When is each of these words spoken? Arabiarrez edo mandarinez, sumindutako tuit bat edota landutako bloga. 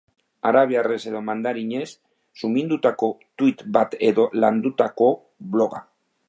Arabiarrez 0.51 0.95
edo 1.11 1.19
mandarinez, 1.27 1.89
sumindutako 2.43 3.11
tuit 3.43 3.61
bat 3.77 3.95
edota 4.09 4.43
landutako 4.47 5.13
bloga. 5.59 5.85